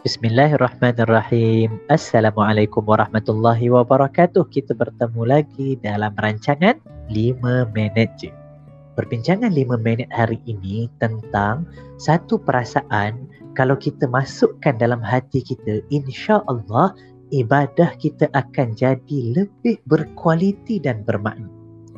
[0.00, 1.76] Bismillahirrahmanirrahim.
[1.92, 4.48] Assalamualaikum warahmatullahi wabarakatuh.
[4.48, 6.80] Kita bertemu lagi dalam rancangan
[7.12, 8.32] 5 minit je.
[8.96, 11.68] Perbincangan 5 minit hari ini tentang
[12.00, 16.96] satu perasaan kalau kita masukkan dalam hati kita, insya-Allah
[17.28, 21.44] ibadah kita akan jadi lebih berkualiti dan bermakna.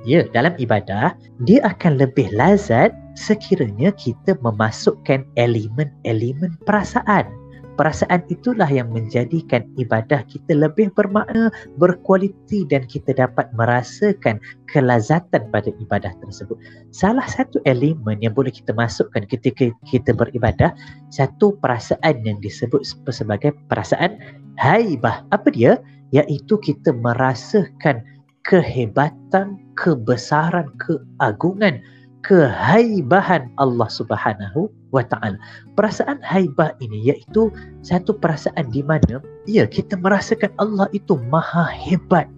[0.02, 1.14] Ya, dalam ibadah
[1.46, 7.41] dia akan lebih lazat sekiranya kita memasukkan elemen-elemen perasaan
[7.82, 11.50] perasaan itulah yang menjadikan ibadah kita lebih bermakna,
[11.82, 14.38] berkualiti dan kita dapat merasakan
[14.70, 16.55] kelazatan pada ibadah tersebut.
[16.95, 20.70] Salah satu elemen yang boleh kita masukkan ketika kita beribadah,
[21.10, 24.14] satu perasaan yang disebut sebagai perasaan
[24.62, 25.27] haibah.
[25.34, 25.83] Apa dia?
[26.14, 28.06] Iaitu kita merasakan
[28.46, 31.83] kehebatan, kebesaran, keagungan,
[32.22, 35.40] kehaibahan Allah Subhanahu wa taala.
[35.74, 37.48] Perasaan haibah ini iaitu
[37.82, 42.28] satu perasaan di mana ya kita merasakan Allah itu maha hebat,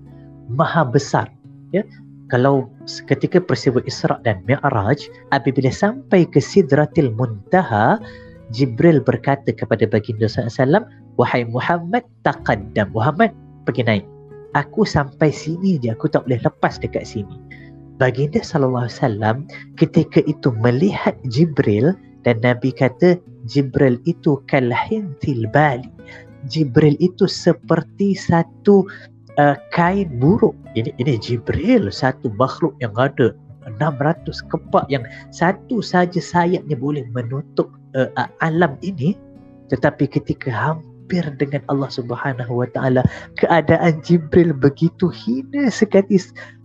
[0.49, 1.29] maha besar.
[1.75, 1.83] Ya.
[2.33, 2.73] Kalau
[3.05, 8.01] ketika peristiwa Isra dan Mi'raj apabila sampai ke Sidratil Muntaha
[8.49, 10.89] Jibril berkata kepada baginda SAW
[11.21, 13.37] Wahai Muhammad taqaddam Muhammad
[13.69, 14.05] pergi naik
[14.57, 17.37] Aku sampai sini je Aku tak boleh lepas dekat sini
[17.99, 19.47] baginda wasallam
[19.79, 21.95] ketika itu melihat Jibril
[22.25, 25.87] dan Nabi kata Jibril itu kalhintil bali.
[26.49, 28.85] Jibril itu seperti satu
[29.41, 30.57] uh, kain buruk.
[30.77, 37.73] Ini ini Jibril satu makhluk yang ada 600 kepak yang satu saja sayapnya boleh menutup
[37.97, 38.09] uh,
[38.41, 39.17] alam ini.
[39.73, 43.01] Tetapi ketika hampir dengan Allah Subhanahu Wa Taala
[43.41, 46.21] keadaan Jibril begitu hina sekali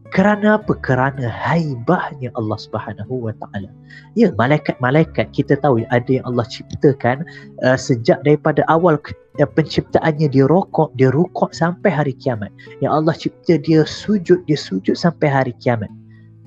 [0.09, 0.73] kerana apa?
[0.81, 3.69] Kerana haibahnya Allah Subhanahu Wa Taala.
[4.17, 7.25] Ya, malaikat-malaikat kita tahu ada yang Allah ciptakan
[7.61, 12.50] uh, sejak daripada awal uh, penciptaannya dia rokok, dia rukuk sampai hari kiamat.
[12.81, 15.89] Yang Allah cipta dia sujud, dia sujud sampai hari kiamat.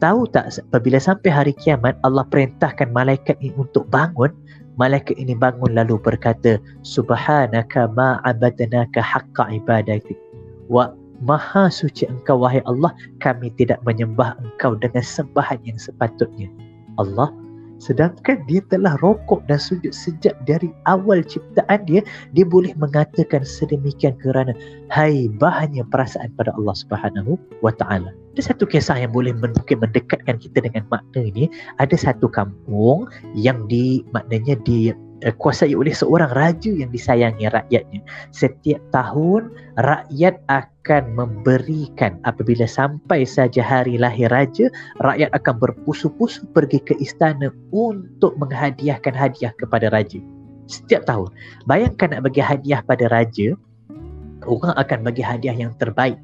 [0.03, 4.35] Tahu tak apabila sampai hari kiamat Allah perintahkan malaikat ini untuk bangun,
[4.75, 10.19] malaikat ini bangun lalu berkata, Subhanaka ma abadnaka haqqa ibadati.
[10.67, 10.91] Wa
[11.23, 12.91] Maha suci engkau wahai Allah
[13.23, 16.51] Kami tidak menyembah engkau dengan sembahan yang sepatutnya.
[16.99, 17.31] Allah
[17.83, 24.15] Sedangkan dia telah rokok dan sujud sejak dari awal ciptaan dia Dia boleh mengatakan sedemikian
[24.23, 24.55] kerana
[24.87, 27.35] Hai bahannya perasaan pada Allah subhanahu
[27.75, 28.15] ta'ala.
[28.33, 31.53] Ada satu kisah yang boleh mungkin mendekatkan kita dengan makna ini.
[31.77, 33.05] Ada satu kampung
[33.37, 34.95] yang di maknanya di
[35.25, 38.03] uh, kuasai oleh seorang raja yang disayangi rakyatnya.
[38.35, 44.69] Setiap tahun rakyat akan memberikan apabila sampai saja hari lahir raja,
[45.01, 50.19] rakyat akan berpusu-pusu pergi ke istana untuk menghadiahkan hadiah kepada raja.
[50.71, 51.31] Setiap tahun.
[51.67, 53.55] Bayangkan nak bagi hadiah pada raja,
[54.47, 56.19] orang akan bagi hadiah yang terbaik.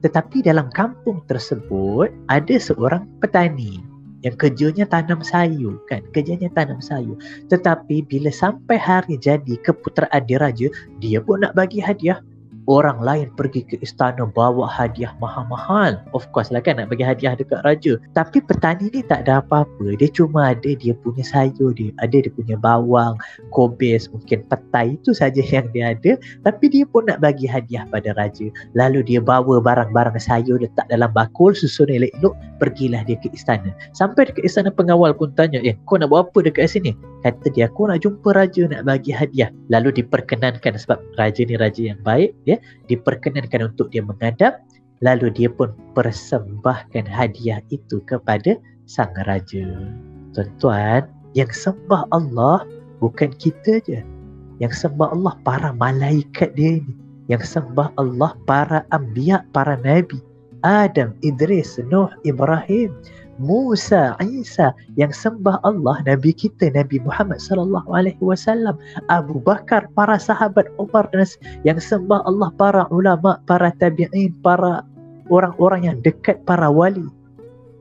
[0.00, 3.89] Tetapi dalam kampung tersebut ada seorang petani
[4.20, 6.04] yang kerjanya tanam sayur kan?
[6.12, 7.16] Kerjanya tanam sayur.
[7.48, 10.68] Tetapi bila sampai hari jadi keputeraan diraja
[11.00, 12.20] dia pun nak bagi hadiah
[12.70, 15.98] orang lain pergi ke istana bawa hadiah mahal-mahal.
[16.14, 17.98] Of course lah kan nak bagi hadiah dekat raja.
[18.14, 19.98] Tapi petani ni tak ada apa-apa.
[19.98, 21.90] Dia cuma ada dia punya sayur dia.
[21.98, 23.18] Ada dia punya bawang,
[23.50, 26.14] kobis, mungkin petai itu saja yang dia ada.
[26.46, 28.46] Tapi dia pun nak bagi hadiah pada raja.
[28.78, 33.74] Lalu dia bawa barang-barang sayur letak dalam bakul, susun elok-elok, pergilah dia ke istana.
[33.98, 36.94] Sampai dekat istana pengawal pun tanya, eh kau nak buat apa dekat sini?
[37.20, 39.52] Kata dia, aku nak jumpa raja nak bagi hadiah.
[39.68, 42.32] Lalu diperkenankan sebab raja ni raja yang baik.
[42.48, 42.56] Ya
[42.88, 44.64] diperkenankan untuk dia menghadap.
[45.04, 48.56] Lalu dia pun persembahkan hadiah itu kepada
[48.88, 49.64] sang raja.
[50.32, 52.64] Tuan-tuan yang sembah Allah
[53.04, 54.00] bukan kita je.
[54.60, 56.96] Yang sembah Allah para malaikat dia ni.
[57.28, 60.20] Yang sembah Allah para anbiya para nabi.
[60.60, 62.92] Adam, Idris, Nuh, Ibrahim
[63.40, 68.76] Musa, Isa yang sembah Allah Nabi kita Nabi Muhammad sallallahu alaihi wasallam
[69.08, 71.24] Abu Bakar para sahabat Umar dan
[71.64, 74.84] yang sembah Allah para ulama para tabi'in para
[75.32, 77.08] orang-orang yang dekat para wali.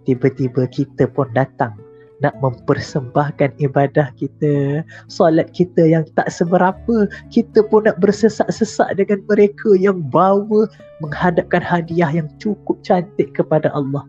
[0.08, 1.76] Tiba-tiba kita pun datang
[2.24, 7.08] nak mempersembahkan ibadah kita solat kita yang tak seberapa.
[7.28, 10.72] Kita pun nak bersesak-sesak dengan mereka yang bawa
[11.04, 14.08] menghadapkan hadiah yang cukup cantik kepada Allah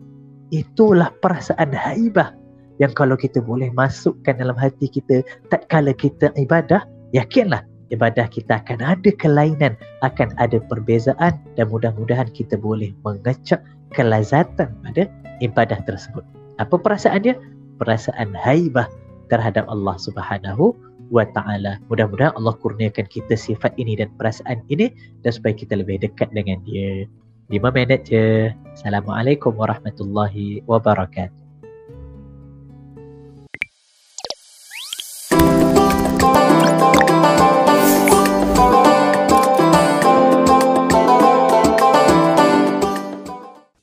[0.51, 2.35] itulah perasaan haibah
[2.79, 6.83] yang kalau kita boleh masukkan dalam hati kita tak kala kita ibadah
[7.15, 13.63] yakinlah ibadah kita akan ada kelainan akan ada perbezaan dan mudah-mudahan kita boleh mengecap
[13.95, 15.07] kelazatan pada
[15.43, 16.23] ibadah tersebut
[16.59, 17.35] apa perasaan dia
[17.81, 18.85] perasaan haibah
[19.31, 20.77] terhadap Allah Subhanahu
[21.11, 21.79] wa taala.
[21.91, 24.91] Mudah-mudahan Allah kurniakan kita sifat ini dan perasaan ini
[25.25, 27.09] dan supaya kita lebih dekat dengan dia.
[27.51, 28.47] 5 minit je.
[28.71, 31.35] Assalamualaikum warahmatullahi wabarakatuh.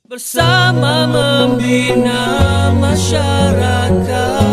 [0.08, 4.47] Bersama membina masyarakat